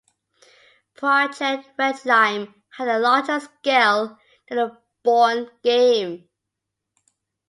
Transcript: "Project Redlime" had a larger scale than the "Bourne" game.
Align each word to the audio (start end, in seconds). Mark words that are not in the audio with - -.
"Project 0.95 1.77
Redlime" 1.77 2.51
had 2.75 2.87
a 2.87 2.97
larger 2.97 3.39
scale 3.39 4.17
than 4.49 4.57
the 4.57 4.75
"Bourne" 5.03 5.51
game. 5.61 6.27